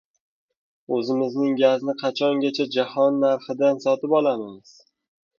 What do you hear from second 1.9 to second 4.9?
qachongacha jahon narxida sotib olamiz?